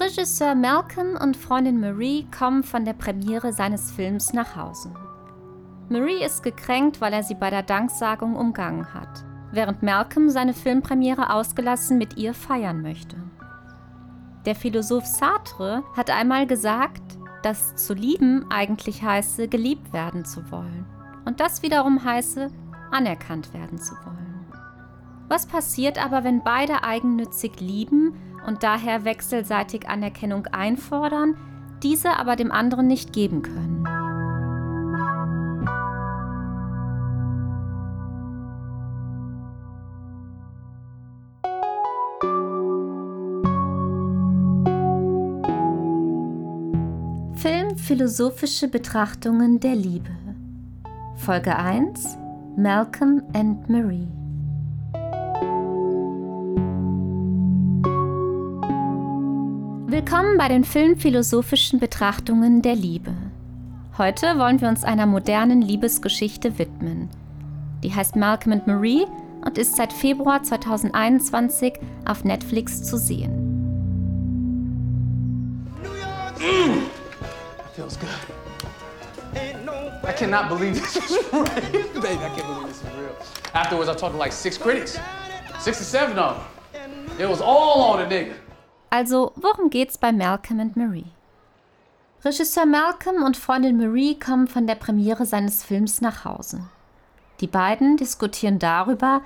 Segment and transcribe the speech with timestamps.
[0.00, 4.94] Regisseur Malcolm und Freundin Marie kommen von der Premiere seines Films nach Hause.
[5.88, 11.32] Marie ist gekränkt, weil er sie bei der Danksagung umgangen hat, während Malcolm seine Filmpremiere
[11.32, 13.16] ausgelassen mit ihr feiern möchte.
[14.44, 17.02] Der Philosoph Sartre hat einmal gesagt,
[17.42, 20.86] dass zu lieben eigentlich heiße, geliebt werden zu wollen.
[21.24, 22.48] Und das wiederum heiße,
[22.92, 24.46] anerkannt werden zu wollen.
[25.28, 28.14] Was passiert aber, wenn beide eigennützig lieben
[28.48, 31.36] und daher wechselseitig Anerkennung einfordern,
[31.82, 33.84] diese aber dem anderen nicht geben können?
[47.36, 50.10] Film Philosophische Betrachtungen der Liebe
[51.16, 52.16] Folge 1
[52.56, 54.17] Malcolm and Marie
[60.10, 63.12] Willkommen bei den filmphilosophischen Betrachtungen der Liebe.
[63.98, 67.10] Heute wollen wir uns einer modernen Liebesgeschichte widmen.
[67.82, 69.04] Die heißt Malcolm and Marie
[69.44, 71.74] und ist seit Februar 2021
[72.06, 73.34] auf Netflix zu sehen.
[76.38, 76.86] Mm.
[77.76, 78.08] Feels good.
[80.04, 81.44] I cannot believe this is real.
[82.00, 83.14] Baby, I can't believe this is real.
[83.52, 84.98] Afterwards, I talked to like six critics.
[85.58, 86.38] Six or seven of
[86.72, 87.20] them.
[87.20, 88.47] It was all on the nigga.
[88.90, 91.12] Also, worum geht's bei Malcolm and Marie?
[92.24, 96.62] Regisseur Malcolm und Freundin Marie kommen von der Premiere seines Films nach Hause.
[97.40, 99.20] Die beiden diskutieren darüber,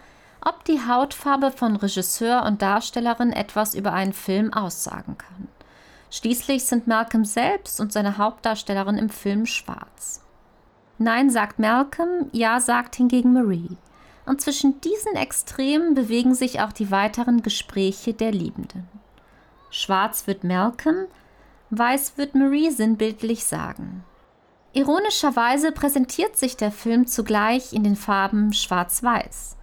[0.44, 5.48] ob die Hautfarbe von Regisseur und Darstellerin etwas über einen Film aussagen kann.
[6.10, 10.22] Schließlich sind Malcolm selbst und seine Hauptdarstellerin im Film schwarz.
[10.98, 13.78] Nein sagt Malcolm, ja sagt hingegen Marie.
[14.26, 18.86] Und zwischen diesen Extremen bewegen sich auch die weiteren Gespräche der Liebenden.
[19.74, 21.06] Schwarz wird Malcolm,
[21.70, 24.04] weiß wird Marie sinnbildlich sagen.
[24.74, 29.56] Ironischerweise präsentiert sich der Film zugleich in den Farben Schwarz-Weiß.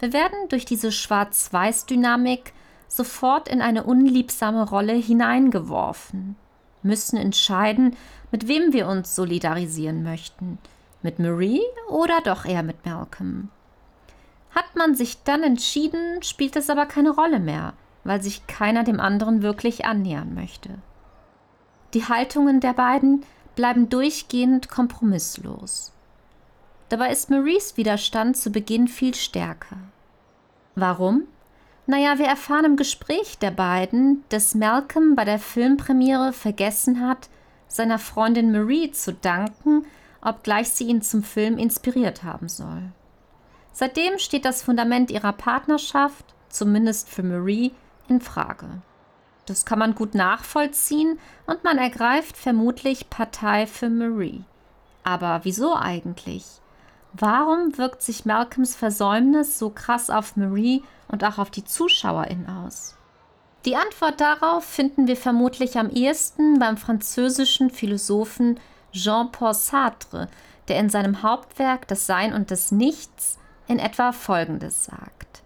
[0.00, 2.52] Wir werden durch diese Schwarz-Weiß-Dynamik
[2.88, 6.36] sofort in eine unliebsame Rolle hineingeworfen,
[6.82, 7.96] müssen entscheiden,
[8.30, 10.58] mit wem wir uns solidarisieren möchten,
[11.00, 13.48] mit Marie oder doch eher mit Malcolm.
[14.50, 17.72] Hat man sich dann entschieden, spielt es aber keine Rolle mehr
[18.04, 20.78] weil sich keiner dem anderen wirklich annähern möchte.
[21.94, 25.92] Die Haltungen der beiden bleiben durchgehend kompromisslos.
[26.88, 29.78] Dabei ist Maries Widerstand zu Beginn viel stärker.
[30.74, 31.24] Warum?
[31.86, 37.28] Naja, wir erfahren im Gespräch der beiden, dass Malcolm bei der Filmpremiere vergessen hat,
[37.68, 39.84] seiner Freundin Marie zu danken,
[40.22, 42.92] obgleich sie ihn zum Film inspiriert haben soll.
[43.72, 47.72] Seitdem steht das Fundament ihrer Partnerschaft, zumindest für Marie,
[48.08, 48.82] in Frage.
[49.46, 54.44] Das kann man gut nachvollziehen und man ergreift vermutlich Partei für Marie.
[55.02, 56.44] Aber wieso eigentlich?
[57.12, 62.96] Warum wirkt sich Malcolms Versäumnis so krass auf Marie und auch auf die Zuschauerin aus?
[63.66, 68.58] Die Antwort darauf finden wir vermutlich am ehesten beim französischen Philosophen
[68.92, 70.28] Jean-Paul Sartre,
[70.68, 75.42] der in seinem Hauptwerk Das Sein und das Nichts in etwa Folgendes sagt.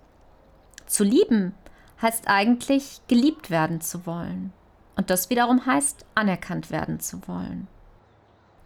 [0.86, 1.54] Zu lieben
[2.00, 4.52] heißt eigentlich geliebt werden zu wollen.
[4.96, 7.68] Und das wiederum heißt anerkannt werden zu wollen.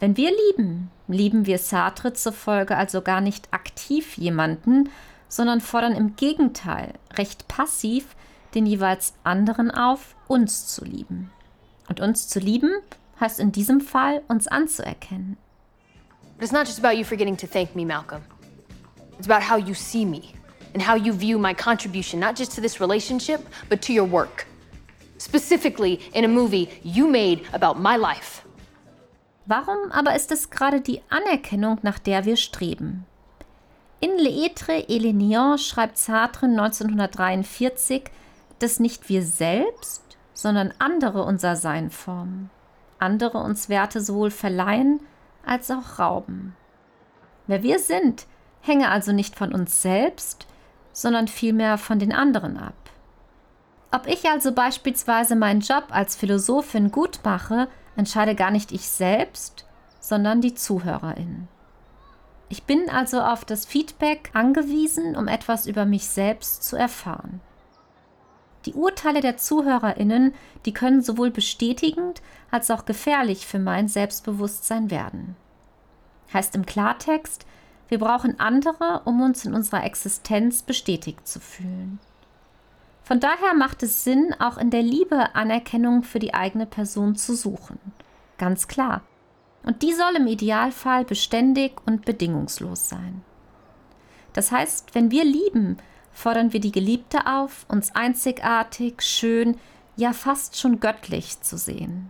[0.00, 4.90] Wenn wir lieben, lieben wir Sartre zufolge also gar nicht aktiv jemanden,
[5.28, 8.16] sondern fordern im Gegenteil recht passiv
[8.54, 11.30] den jeweils anderen auf, uns zu lieben.
[11.88, 12.70] Und uns zu lieben
[13.20, 15.36] heißt in diesem Fall uns anzuerkennen.
[16.36, 18.22] But it's not just about you forgetting to thank me, Malcolm.
[19.18, 20.22] It's about how you see me
[20.74, 24.46] and how you view my contribution, not just to this relationship, but to your work.
[25.18, 28.42] Specifically in a movie you made about my life.
[29.46, 33.04] Warum aber ist es gerade die Anerkennung, nach der wir streben?
[34.00, 38.04] In L'Etre et Néants schreibt Sartre 1943,
[38.58, 40.02] dass nicht wir selbst,
[40.32, 42.50] sondern andere unser Sein formen,
[42.98, 45.00] andere uns Werte sowohl verleihen
[45.44, 46.56] als auch rauben.
[47.46, 48.26] Wer wir sind,
[48.60, 50.46] hänge also nicht von uns selbst,
[50.92, 52.74] sondern vielmehr von den anderen ab.
[53.90, 59.66] Ob ich also beispielsweise meinen Job als Philosophin gut mache, entscheide gar nicht ich selbst,
[60.00, 61.48] sondern die Zuhörerin.
[62.48, 67.40] Ich bin also auf das Feedback angewiesen, um etwas über mich selbst zu erfahren.
[68.66, 70.34] Die Urteile der Zuhörerinnen,
[70.66, 75.36] die können sowohl bestätigend als auch gefährlich für mein Selbstbewusstsein werden.
[76.32, 77.46] Heißt im Klartext,
[77.92, 81.98] wir brauchen andere, um uns in unserer Existenz bestätigt zu fühlen.
[83.04, 87.36] Von daher macht es Sinn, auch in der Liebe Anerkennung für die eigene Person zu
[87.36, 87.78] suchen.
[88.38, 89.02] Ganz klar.
[89.62, 93.20] Und die soll im Idealfall beständig und bedingungslos sein.
[94.32, 95.76] Das heißt, wenn wir lieben,
[96.12, 99.58] fordern wir die Geliebte auf, uns einzigartig, schön,
[99.96, 102.08] ja fast schon göttlich zu sehen.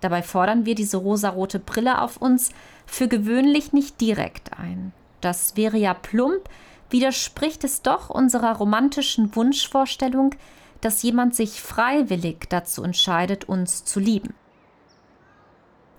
[0.00, 2.50] Dabei fordern wir diese rosarote Brille auf uns
[2.84, 4.92] für gewöhnlich nicht direkt ein.
[5.24, 6.50] Das wäre ja plump,
[6.90, 10.34] widerspricht es doch unserer romantischen Wunschvorstellung,
[10.82, 14.34] dass jemand sich freiwillig dazu entscheidet, uns zu lieben.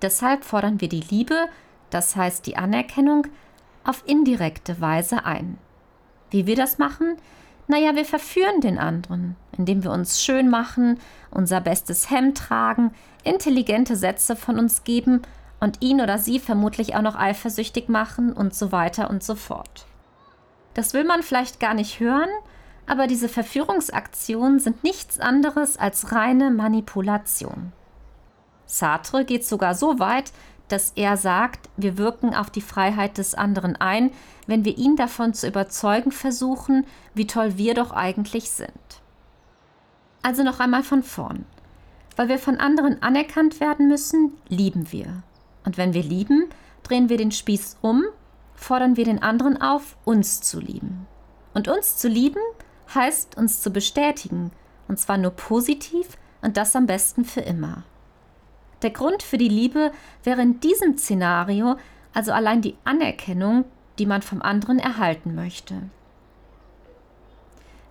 [0.00, 1.48] Deshalb fordern wir die Liebe,
[1.90, 3.26] das heißt die Anerkennung,
[3.82, 5.58] auf indirekte Weise ein.
[6.30, 7.16] Wie wir das machen?
[7.66, 11.00] Naja, wir verführen den anderen, indem wir uns schön machen,
[11.32, 12.92] unser bestes Hemd tragen,
[13.24, 15.22] intelligente Sätze von uns geben
[15.60, 19.86] und ihn oder sie vermutlich auch noch eifersüchtig machen und so weiter und so fort.
[20.74, 22.28] Das will man vielleicht gar nicht hören,
[22.86, 27.72] aber diese Verführungsaktionen sind nichts anderes als reine Manipulation.
[28.66, 30.32] Sartre geht sogar so weit,
[30.68, 34.10] dass er sagt, wir wirken auf die Freiheit des anderen ein,
[34.46, 38.70] wenn wir ihn davon zu überzeugen versuchen, wie toll wir doch eigentlich sind.
[40.22, 41.46] Also noch einmal von vorn.
[42.16, 45.22] Weil wir von anderen anerkannt werden müssen, lieben wir.
[45.66, 46.48] Und wenn wir lieben,
[46.84, 48.04] drehen wir den Spieß um,
[48.54, 51.06] fordern wir den anderen auf, uns zu lieben.
[51.52, 52.40] Und uns zu lieben
[52.94, 54.52] heißt uns zu bestätigen,
[54.88, 57.82] und zwar nur positiv und das am besten für immer.
[58.82, 59.90] Der Grund für die Liebe
[60.22, 61.76] wäre in diesem Szenario
[62.14, 63.64] also allein die Anerkennung,
[63.98, 65.74] die man vom anderen erhalten möchte.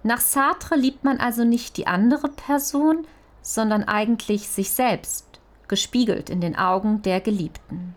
[0.04, 3.06] Nach Sartre liebt man also nicht die andere Person,
[3.42, 5.35] sondern eigentlich sich selbst,
[5.68, 7.96] gespiegelt in den Augen der Geliebten.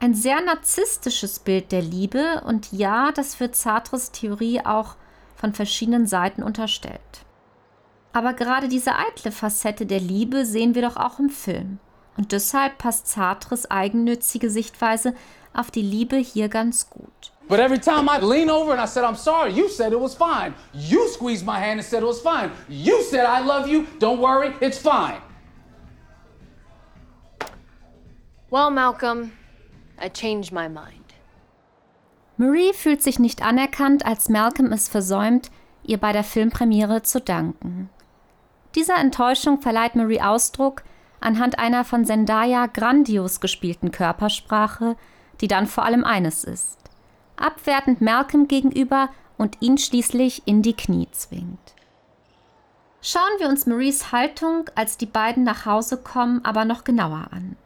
[0.00, 4.96] Ein sehr narzisstisches Bild der Liebe und ja, das wird Sartres Theorie auch
[5.34, 7.00] von verschiedenen Seiten unterstellt.
[8.12, 11.78] Aber gerade diese eitle Facette der Liebe sehen wir doch auch im Film.
[12.16, 15.14] Und deshalb passt Sartres eigennützige Sichtweise
[15.52, 17.32] auf die Liebe hier ganz gut.
[17.48, 20.14] But every time I'd lean over and I said, I'm sorry, you said it was
[20.14, 20.54] fine.
[20.72, 22.50] You squeezed my hand and said it was fine.
[22.68, 25.20] You said, I love you, don't worry, it's fine.
[28.54, 29.32] Well, Malcolm,
[30.00, 31.12] I changed my mind.
[32.36, 35.50] Marie fühlt sich nicht anerkannt, als Malcolm es versäumt,
[35.82, 37.90] ihr bei der Filmpremiere zu danken.
[38.76, 40.84] Dieser Enttäuschung verleiht Marie Ausdruck
[41.20, 44.94] anhand einer von Zendaya grandios gespielten Körpersprache,
[45.40, 46.78] die dann vor allem eines ist.
[47.34, 51.74] Abwertend Malcolm gegenüber und ihn schließlich in die Knie zwingt.
[53.02, 57.56] Schauen wir uns Maries Haltung, als die beiden nach Hause kommen, aber noch genauer an.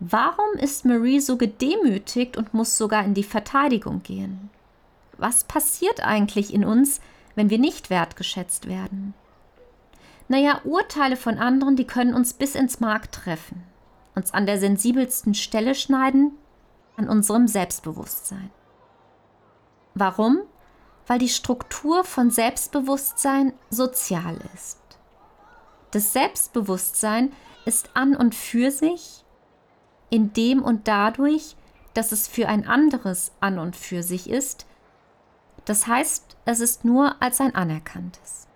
[0.00, 4.48] Warum ist Marie so gedemütigt und muss sogar in die Verteidigung gehen?
[5.18, 7.02] Was passiert eigentlich in uns,
[7.34, 9.12] wenn wir nicht wertgeschätzt werden?
[10.28, 13.62] Naja, Urteile von anderen, die können uns bis ins Mark treffen,
[14.14, 16.32] uns an der sensibelsten Stelle schneiden,
[16.96, 18.50] an unserem Selbstbewusstsein.
[19.94, 20.38] Warum?
[21.06, 24.78] Weil die Struktur von Selbstbewusstsein sozial ist.
[25.90, 27.32] Das Selbstbewusstsein
[27.66, 29.19] ist an und für sich,
[30.10, 31.56] in dem und dadurch,
[31.94, 34.66] dass es für ein anderes an und für sich ist,
[35.64, 38.48] das heißt, es ist nur als ein anerkanntes.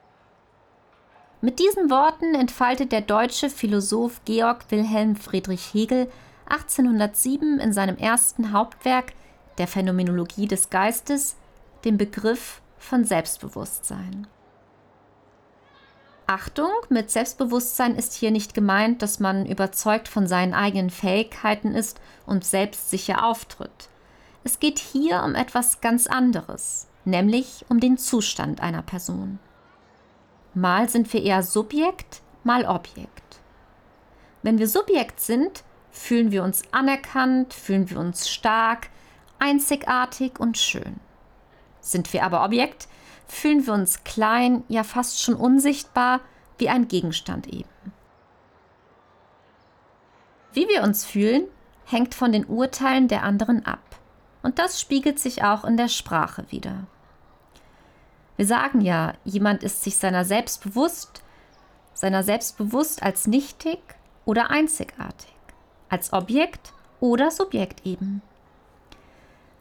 [1.41, 6.11] Mit diesen Worten entfaltet der deutsche Philosoph Georg Wilhelm Friedrich Hegel
[6.47, 9.13] 1807 in seinem ersten Hauptwerk
[9.59, 11.37] der Phänomenologie des Geistes
[11.85, 14.27] den Begriff von Selbstbewusstsein.
[16.27, 22.01] Achtung, mit Selbstbewusstsein ist hier nicht gemeint, dass man überzeugt von seinen eigenen Fähigkeiten ist
[22.27, 23.89] und selbstsicher auftritt.
[24.43, 29.39] Es geht hier um etwas ganz anderes, nämlich um den Zustand einer Person.
[30.55, 33.41] Mal sind wir eher Subjekt, mal Objekt.
[34.43, 38.89] Wenn wir Subjekt sind, fühlen wir uns anerkannt, fühlen wir uns stark,
[39.39, 41.01] einzigartig und schön.
[41.81, 42.89] Sind wir aber Objekt,
[43.27, 46.21] fühlen wir uns klein, ja fast schon unsichtbar,
[46.59, 47.69] wie ein Gegenstand eben.
[50.53, 51.45] Wie wir uns fühlen,
[51.87, 53.81] hängt von den Urteilen der anderen ab.
[54.43, 56.87] Und das spiegelt sich auch in der Sprache wieder.
[58.37, 61.23] Wir sagen ja, jemand ist sich seiner selbst bewusst,
[61.93, 63.79] seiner selbst bewusst als nichtig
[64.25, 65.35] oder einzigartig,
[65.89, 68.23] als Objekt oder Subjekt eben.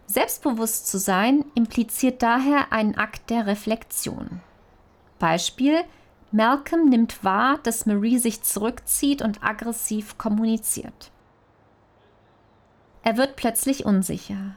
[0.05, 4.41] Selbstbewusst zu sein impliziert daher einen Akt der Reflexion.
[5.17, 5.83] Beispiel:
[6.31, 11.11] Malcolm nimmt wahr, dass Marie sich zurückzieht und aggressiv kommuniziert.
[13.03, 14.55] Er wird plötzlich unsicher.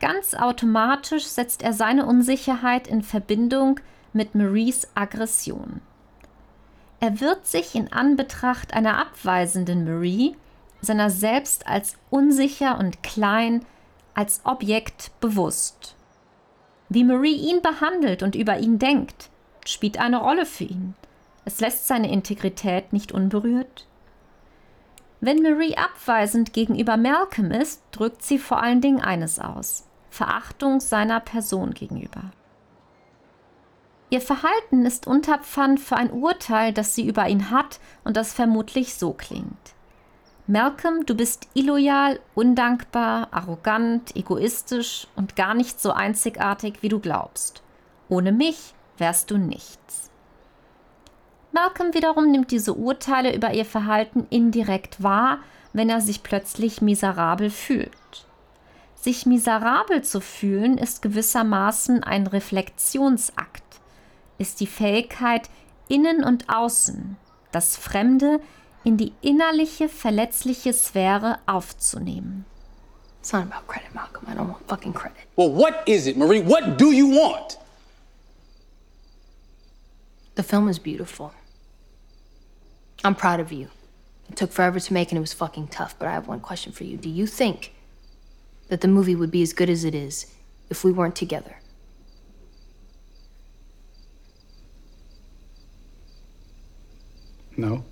[0.00, 3.80] ganz automatisch setzt er seine Unsicherheit in Verbindung
[4.12, 5.80] mit Maries Aggression.
[7.00, 10.36] Er wird sich in Anbetracht einer abweisenden Marie
[10.82, 13.64] seiner selbst als unsicher und klein,
[14.14, 15.94] als Objekt bewusst.
[16.88, 19.30] Wie Marie ihn behandelt und über ihn denkt,
[19.66, 20.94] spielt eine Rolle für ihn.
[21.44, 23.86] Es lässt seine Integrität nicht unberührt.
[25.20, 31.20] Wenn Marie abweisend gegenüber Malcolm ist, drückt sie vor allen Dingen eines aus: Verachtung seiner
[31.20, 32.22] Person gegenüber.
[34.10, 38.94] Ihr Verhalten ist Unterpfand für ein Urteil, das sie über ihn hat und das vermutlich
[38.94, 39.73] so klingt.
[40.46, 47.62] Malcolm, du bist illoyal, undankbar, arrogant, egoistisch und gar nicht so einzigartig, wie du glaubst.
[48.10, 50.10] Ohne mich wärst du nichts.
[51.52, 55.38] Malcolm wiederum nimmt diese Urteile über ihr Verhalten indirekt wahr,
[55.72, 58.26] wenn er sich plötzlich miserabel fühlt.
[58.96, 63.62] Sich miserabel zu fühlen ist gewissermaßen ein Reflexionsakt,
[64.36, 65.48] ist die Fähigkeit,
[65.88, 67.16] innen und außen,
[67.50, 68.40] das Fremde
[68.84, 72.44] in die innerliche, verletzliche Sphäre aufzunehmen.
[73.20, 74.26] It's not about credit, Malcolm.
[74.28, 75.16] I don't want fucking credit.
[75.34, 76.42] Well, what is it, Marie?
[76.42, 77.58] What do you want?
[80.34, 81.32] The film is beautiful.
[83.02, 83.68] I'm proud of you.
[84.28, 86.72] It took forever to make and it was fucking tough, but I have one question
[86.72, 86.98] for you.
[86.98, 87.72] Do you think
[88.68, 90.26] that the movie would be as good as it is
[90.68, 91.56] if we weren't together?
[97.56, 97.84] No.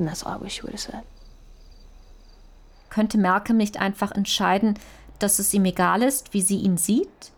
[0.00, 1.04] And that's all I wish you would have said.
[2.88, 4.74] Könnte Malcolm nicht einfach entscheiden,
[5.20, 7.30] dass es ihm egal ist, wie sie ihn sieht?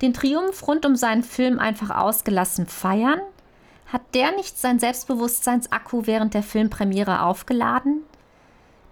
[0.00, 3.20] den Triumph rund um seinen Film einfach ausgelassen feiern?
[3.86, 8.02] Hat der nicht sein Selbstbewusstseinsakku während der Filmpremiere aufgeladen?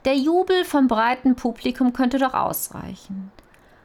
[0.05, 3.31] Der Jubel vom breiten Publikum könnte doch ausreichen.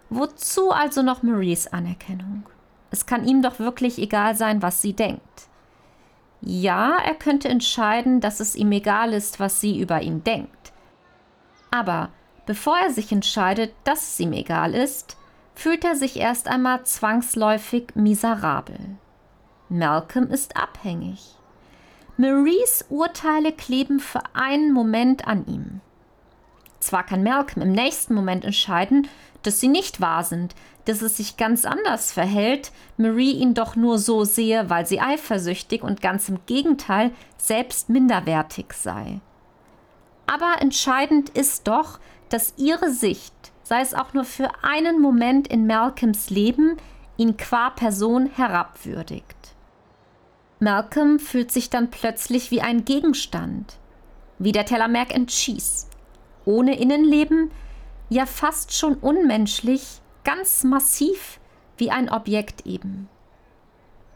[0.09, 2.43] Wozu also noch Maries Anerkennung?
[2.91, 5.47] Es kann ihm doch wirklich egal sein, was sie denkt.
[6.41, 10.73] Ja, er könnte entscheiden, dass es ihm egal ist, was sie über ihn denkt.
[11.69, 12.09] Aber
[12.45, 15.17] bevor er sich entscheidet, dass es ihm egal ist,
[15.53, 18.79] fühlt er sich erst einmal zwangsläufig miserabel.
[19.69, 21.35] Malcolm ist abhängig.
[22.17, 25.81] Maries Urteile kleben für einen Moment an ihm.
[26.79, 29.07] Zwar kann Malcolm im nächsten Moment entscheiden,
[29.43, 30.55] dass sie nicht wahr sind,
[30.85, 35.83] dass es sich ganz anders verhält, Marie ihn doch nur so sehe, weil sie eifersüchtig
[35.83, 39.19] und ganz im Gegenteil selbst minderwertig sei.
[40.27, 45.65] Aber entscheidend ist doch, dass ihre Sicht sei es auch nur für einen Moment in
[45.65, 46.75] Malcolms Leben,
[47.15, 49.55] ihn qua Person herabwürdigt.
[50.59, 53.77] Malcolm fühlt sich dann plötzlich wie ein Gegenstand,
[54.39, 55.87] wie der Teller Mac and Cheese,
[56.43, 57.49] ohne Innenleben,
[58.09, 61.39] ja fast schon unmenschlich, ganz massiv
[61.77, 63.09] wie ein Objekt eben.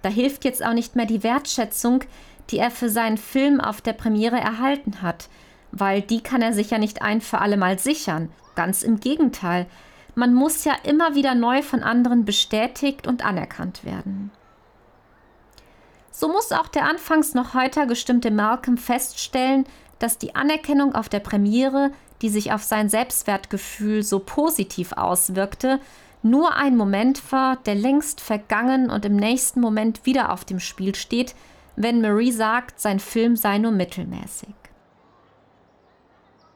[0.01, 2.03] Da hilft jetzt auch nicht mehr die Wertschätzung,
[2.49, 5.29] die er für seinen Film auf der Premiere erhalten hat,
[5.71, 9.67] weil die kann er sich ja nicht ein für alle Mal sichern Ganz im Gegenteil.
[10.15, 14.31] Man muss ja immer wieder neu von anderen bestätigt und anerkannt werden.
[16.09, 19.65] So muss auch der anfangs noch heute gestimmte Malcolm feststellen,
[19.99, 21.91] dass die Anerkennung auf der Premiere,
[22.21, 25.79] die sich auf sein Selbstwertgefühl so positiv auswirkte,
[26.21, 30.95] nur ein Moment war, der längst vergangen und im nächsten Moment wieder auf dem Spiel
[30.95, 31.35] steht,
[31.75, 34.55] wenn Marie sagt, sein Film sei nur mittelmäßig.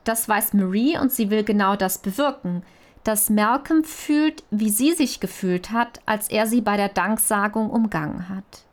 [0.03, 2.63] Das weiß Marie und sie will genau das bewirken,
[3.03, 8.27] dass Malcolm fühlt, wie sie sich gefühlt hat, als er sie bei der Danksagung umgangen
[8.29, 8.65] hat.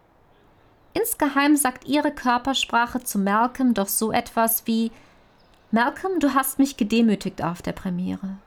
[0.94, 4.92] Insgeheim sagt ihre Körpersprache zu Malcolm doch so etwas wie
[5.70, 8.38] Malcolm, du hast mich gedemütigt auf der Premiere.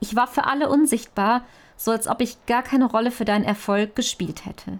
[0.00, 1.44] Ich war für alle unsichtbar,
[1.76, 4.78] so als ob ich gar keine Rolle für deinen Erfolg gespielt hätte.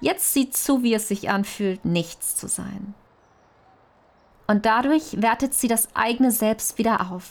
[0.00, 2.94] Jetzt sieh zu, wie es sich anfühlt, nichts zu sein.
[4.46, 7.30] Und dadurch wertet sie das eigene Selbst wieder auf,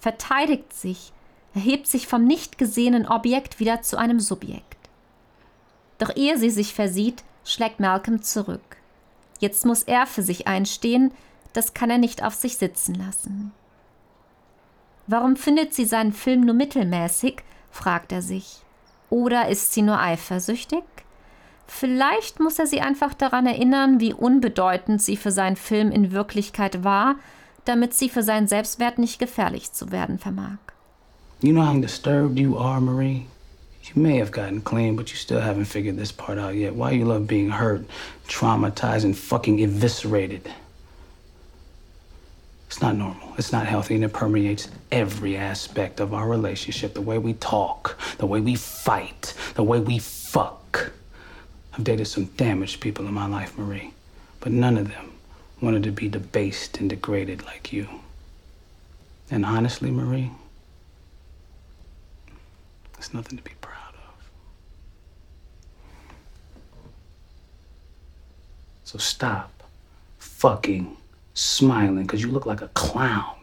[0.00, 1.12] verteidigt sich,
[1.54, 4.76] erhebt sich vom nicht gesehenen Objekt wieder zu einem Subjekt.
[5.96, 8.76] Doch ehe sie sich versieht, schlägt Malcolm zurück.
[9.40, 11.12] Jetzt muss er für sich einstehen,
[11.58, 13.50] das kann er nicht auf sich sitzen lassen.
[15.08, 17.42] Warum findet sie seinen Film nur mittelmäßig?
[17.72, 18.58] fragt er sich.
[19.10, 20.84] Oder ist sie nur eifersüchtig?
[21.66, 26.84] Vielleicht muss er sie einfach daran erinnern, wie unbedeutend sie für seinen Film in Wirklichkeit
[26.84, 27.16] war,
[27.64, 30.58] damit sie für seinen Selbstwert nicht gefährlich zu werden vermag.
[31.40, 33.26] You know how disturbed you are, Marie?
[33.82, 36.76] You may have gotten clean, but you still haven't figured this part out yet.
[36.76, 37.84] Why you love being hurt,
[38.28, 40.48] traumatized, and fucking eviscerated.
[42.68, 43.32] It's not normal.
[43.38, 47.98] It's not healthy, and it permeates every aspect of our relationship the way we talk,
[48.18, 50.92] the way we fight, the way we fuck.
[51.72, 53.94] I've dated some damaged people in my life, Marie,
[54.40, 55.12] but none of them
[55.62, 57.88] wanted to be debased and degraded like you.
[59.30, 60.30] And honestly, Marie,
[62.98, 64.30] it's nothing to be proud of.
[68.84, 69.62] So stop
[70.18, 70.97] fucking
[71.38, 73.36] smiling because you look like a clown.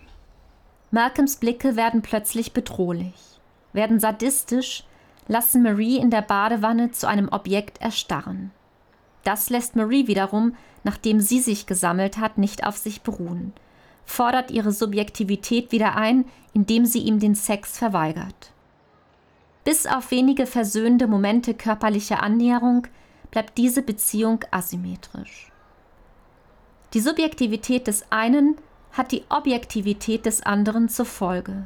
[0.91, 3.13] Malcolms Blicke werden plötzlich bedrohlich,
[3.73, 4.83] werden sadistisch,
[5.27, 8.51] lassen Marie in der Badewanne zu einem Objekt erstarren.
[9.23, 13.53] Das lässt Marie wiederum, nachdem sie sich gesammelt hat, nicht auf sich beruhen,
[14.05, 18.51] fordert ihre Subjektivität wieder ein, indem sie ihm den Sex verweigert.
[19.63, 22.85] Bis auf wenige versöhnende Momente körperlicher Annäherung
[23.31, 25.51] bleibt diese Beziehung asymmetrisch.
[26.95, 28.55] Die Subjektivität des einen
[28.93, 31.65] hat die Objektivität des anderen zur Folge.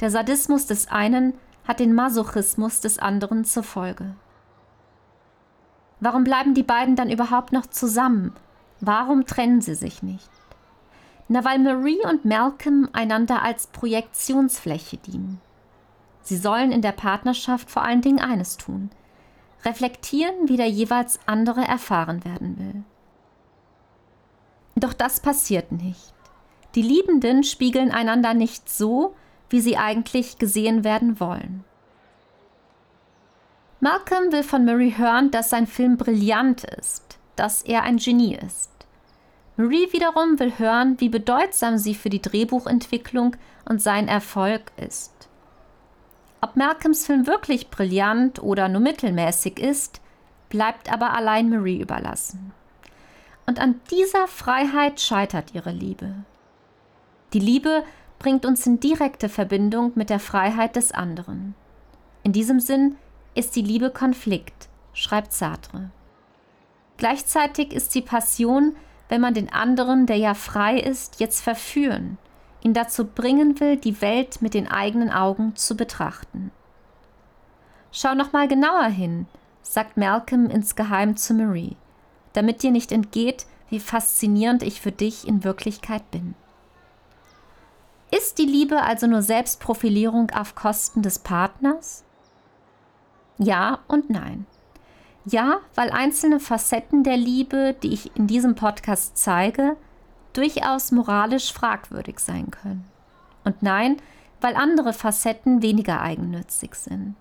[0.00, 1.34] Der Sadismus des einen
[1.66, 4.14] hat den Masochismus des anderen zur Folge.
[6.00, 8.32] Warum bleiben die beiden dann überhaupt noch zusammen?
[8.80, 10.30] Warum trennen sie sich nicht?
[11.28, 15.42] Na, weil Marie und Malcolm einander als Projektionsfläche dienen.
[16.22, 18.88] Sie sollen in der Partnerschaft vor allen Dingen eines tun:
[19.66, 22.84] reflektieren, wie der jeweils andere erfahren werden will.
[24.80, 26.12] Doch das passiert nicht.
[26.74, 29.14] Die Liebenden spiegeln einander nicht so,
[29.50, 31.64] wie sie eigentlich gesehen werden wollen.
[33.80, 38.70] Malcolm will von Murray hören, dass sein Film brillant ist, dass er ein Genie ist.
[39.56, 45.28] Marie wiederum will hören, wie bedeutsam sie für die Drehbuchentwicklung und sein Erfolg ist.
[46.40, 50.00] Ob Malcolms Film wirklich brillant oder nur mittelmäßig ist,
[50.48, 52.52] bleibt aber allein Marie überlassen.
[53.48, 56.12] Und an dieser Freiheit scheitert ihre Liebe.
[57.32, 57.82] Die Liebe
[58.18, 61.54] bringt uns in direkte Verbindung mit der Freiheit des anderen.
[62.24, 62.96] In diesem Sinn
[63.34, 65.88] ist die Liebe Konflikt, schreibt Sartre.
[66.98, 68.76] Gleichzeitig ist sie Passion,
[69.08, 72.18] wenn man den anderen, der ja frei ist, jetzt verführen,
[72.62, 76.50] ihn dazu bringen will, die Welt mit den eigenen Augen zu betrachten.
[77.92, 79.26] Schau noch mal genauer hin,
[79.62, 81.78] sagt Malcolm insgeheim zu Marie
[82.32, 86.34] damit dir nicht entgeht, wie faszinierend ich für dich in Wirklichkeit bin.
[88.10, 92.04] Ist die Liebe also nur Selbstprofilierung auf Kosten des Partners?
[93.36, 94.46] Ja und nein.
[95.26, 99.76] Ja, weil einzelne Facetten der Liebe, die ich in diesem Podcast zeige,
[100.32, 102.84] durchaus moralisch fragwürdig sein können.
[103.44, 103.98] Und nein,
[104.40, 107.16] weil andere Facetten weniger eigennützig sind.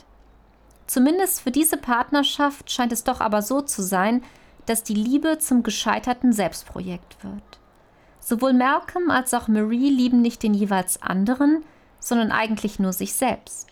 [0.86, 4.24] Zumindest für diese Partnerschaft scheint es doch aber so zu sein,
[4.68, 7.60] dass die Liebe zum gescheiterten Selbstprojekt wird.
[8.20, 11.64] Sowohl Malcolm als auch Marie lieben nicht den jeweils anderen,
[12.00, 13.68] sondern eigentlich nur sich selbst.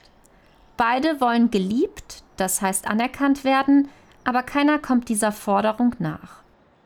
[0.78, 3.90] Beide wollen geliebt, das heißt anerkannt werden,
[4.24, 6.42] aber keiner kommt dieser Forderung nach.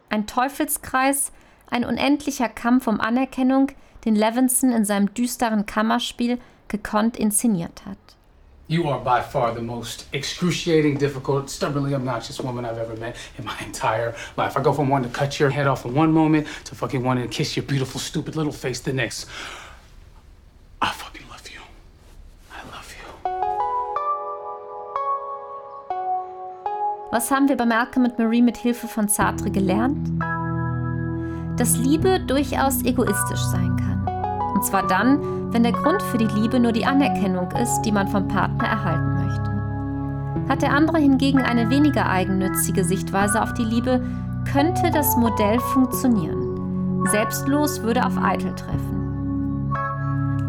[0.10, 1.32] Ein Teufelskreis,
[1.70, 3.72] ein unendlicher Kampf um Anerkennung,
[4.06, 7.98] den Levinson in seinem düsteren Kammerspiel gekonnt inszeniert hat.
[8.70, 13.44] You are by far the most excruciating, difficult, stubbornly obnoxious woman I've ever met in
[13.44, 14.56] my entire life.
[14.56, 17.28] I go from wanting to cut your head off in one moment to fucking wanting
[17.28, 19.26] to kiss your beautiful, stupid little face the next.
[20.80, 21.62] I fucking love you.
[22.52, 23.08] I love you.
[27.12, 30.08] Was haben wir bei Malcolm und Marie mit Hilfe von Sartre gelernt?
[31.60, 33.79] Dass Liebe durchaus egoistisch sein kann.
[34.60, 38.10] Und zwar dann, wenn der Grund für die Liebe nur die Anerkennung ist, die man
[38.10, 40.50] vom Partner erhalten möchte.
[40.50, 44.04] Hat der andere hingegen eine weniger eigennützige Sichtweise auf die Liebe,
[44.52, 47.06] könnte das Modell funktionieren.
[47.06, 49.72] Selbstlos würde auf Eitel treffen.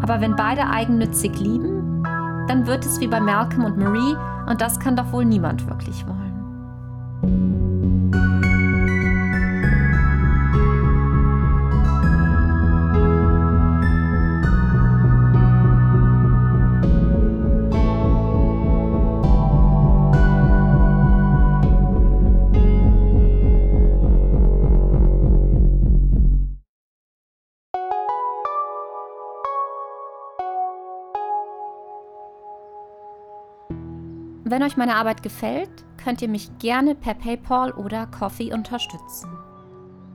[0.01, 2.03] Aber wenn beide eigennützig lieben,
[2.49, 6.05] dann wird es wie bei Malcolm und Marie und das kann doch wohl niemand wirklich
[6.05, 6.30] wollen.
[34.51, 39.29] Wenn euch meine Arbeit gefällt, könnt ihr mich gerne per PayPal oder Coffee unterstützen.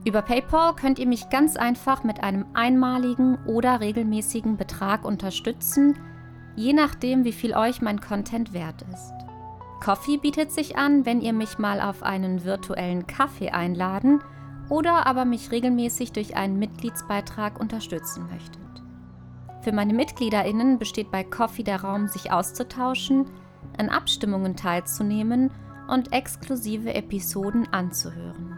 [0.05, 5.97] Über PayPal könnt ihr mich ganz einfach mit einem einmaligen oder regelmäßigen Betrag unterstützen,
[6.55, 9.11] je nachdem, wie viel euch mein Content wert ist.
[9.83, 14.21] Coffee bietet sich an, wenn ihr mich mal auf einen virtuellen Kaffee einladen
[14.69, 18.61] oder aber mich regelmäßig durch einen Mitgliedsbeitrag unterstützen möchtet.
[19.61, 23.25] Für meine MitgliederInnen besteht bei Coffee der Raum, sich auszutauschen,
[23.77, 25.51] an Abstimmungen teilzunehmen
[25.87, 28.57] und exklusive Episoden anzuhören.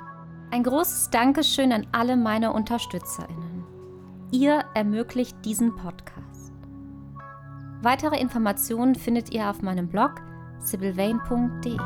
[0.51, 3.63] Ein großes Dankeschön an alle meine UnterstützerInnen.
[4.31, 6.53] Ihr ermöglicht diesen Podcast.
[7.81, 10.15] Weitere Informationen findet ihr auf meinem Blog
[10.59, 11.77] sibylvain.de.